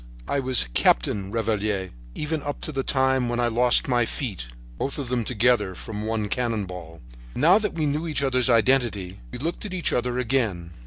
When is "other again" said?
9.93-10.71